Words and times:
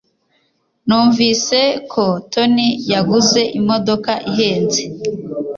Numvise 0.87 1.59
ko 1.91 2.03
Tony 2.31 2.67
yaguze 2.91 3.41
imodoka 3.59 4.11
ihenze. 4.29 4.81